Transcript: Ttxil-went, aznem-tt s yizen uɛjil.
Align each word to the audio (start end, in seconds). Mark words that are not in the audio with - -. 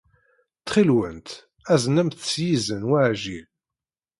Ttxil-went, 0.59 1.29
aznem-tt 1.73 2.29
s 2.33 2.33
yizen 2.45 2.87
uɛjil. 2.91 3.47